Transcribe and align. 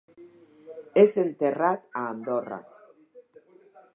És 1.01 1.13
enterrat 1.23 1.85
a 2.01 2.07
Andorra. 2.15 2.61